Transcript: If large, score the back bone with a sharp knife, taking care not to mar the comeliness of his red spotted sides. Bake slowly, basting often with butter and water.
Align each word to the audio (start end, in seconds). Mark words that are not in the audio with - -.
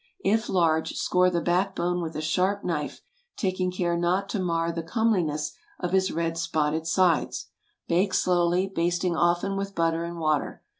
If 0.25 0.49
large, 0.49 0.95
score 0.95 1.29
the 1.29 1.41
back 1.41 1.75
bone 1.75 2.01
with 2.01 2.15
a 2.15 2.21
sharp 2.21 2.63
knife, 2.63 3.01
taking 3.37 3.71
care 3.71 3.95
not 3.95 4.29
to 4.29 4.39
mar 4.39 4.71
the 4.71 4.81
comeliness 4.81 5.53
of 5.79 5.91
his 5.91 6.11
red 6.11 6.39
spotted 6.39 6.87
sides. 6.87 7.49
Bake 7.87 8.15
slowly, 8.15 8.65
basting 8.65 9.15
often 9.15 9.55
with 9.57 9.75
butter 9.75 10.03
and 10.03 10.17
water. 10.17 10.63